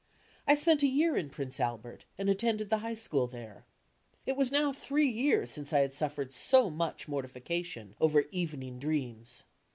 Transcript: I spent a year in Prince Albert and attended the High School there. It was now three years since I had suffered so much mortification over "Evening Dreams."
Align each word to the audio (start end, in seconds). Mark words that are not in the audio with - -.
I 0.47 0.55
spent 0.55 0.81
a 0.81 0.87
year 0.87 1.15
in 1.15 1.29
Prince 1.29 1.59
Albert 1.59 2.05
and 2.17 2.27
attended 2.27 2.71
the 2.71 2.79
High 2.79 2.95
School 2.95 3.27
there. 3.27 3.65
It 4.25 4.35
was 4.35 4.51
now 4.51 4.73
three 4.73 5.07
years 5.07 5.51
since 5.51 5.71
I 5.73 5.81
had 5.81 5.93
suffered 5.93 6.33
so 6.33 6.71
much 6.71 7.07
mortification 7.07 7.93
over 8.01 8.23
"Evening 8.31 8.79
Dreams." 8.79 9.43